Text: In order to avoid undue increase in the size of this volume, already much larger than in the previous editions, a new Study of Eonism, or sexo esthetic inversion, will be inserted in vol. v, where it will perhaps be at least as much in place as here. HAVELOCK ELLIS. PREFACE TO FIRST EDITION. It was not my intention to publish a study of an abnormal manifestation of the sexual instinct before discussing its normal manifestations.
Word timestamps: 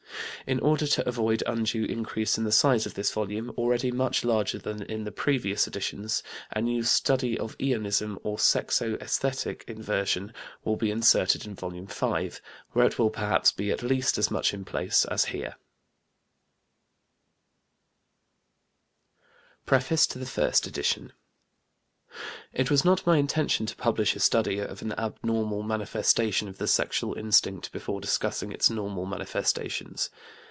In 0.47 0.59
order 0.59 0.87
to 0.87 1.07
avoid 1.07 1.43
undue 1.45 1.85
increase 1.85 2.35
in 2.37 2.43
the 2.43 2.51
size 2.51 2.85
of 2.87 2.95
this 2.95 3.11
volume, 3.13 3.51
already 3.51 3.89
much 3.91 4.25
larger 4.25 4.57
than 4.57 4.81
in 4.81 5.03
the 5.05 5.11
previous 5.11 5.65
editions, 5.67 6.23
a 6.51 6.59
new 6.59 6.81
Study 6.83 7.37
of 7.39 7.55
Eonism, 7.59 8.17
or 8.23 8.35
sexo 8.37 8.99
esthetic 8.99 9.63
inversion, 9.67 10.33
will 10.65 10.75
be 10.75 10.89
inserted 10.91 11.45
in 11.45 11.53
vol. 11.53 11.69
v, 11.69 12.31
where 12.71 12.87
it 12.87 12.97
will 12.97 13.11
perhaps 13.11 13.51
be 13.53 13.71
at 13.71 13.83
least 13.83 14.17
as 14.17 14.31
much 14.31 14.51
in 14.51 14.65
place 14.65 15.05
as 15.05 15.25
here. 15.25 15.41
HAVELOCK 15.41 15.53
ELLIS. 19.13 19.67
PREFACE 19.67 20.07
TO 20.07 20.25
FIRST 20.25 20.67
EDITION. 20.67 21.13
It 22.51 22.69
was 22.69 22.83
not 22.83 23.07
my 23.07 23.15
intention 23.17 23.65
to 23.67 23.75
publish 23.77 24.17
a 24.17 24.19
study 24.19 24.59
of 24.59 24.81
an 24.81 24.91
abnormal 24.97 25.63
manifestation 25.63 26.49
of 26.49 26.57
the 26.57 26.67
sexual 26.67 27.13
instinct 27.13 27.71
before 27.71 28.01
discussing 28.01 28.51
its 28.51 28.69
normal 28.69 29.05
manifestations. 29.05 30.09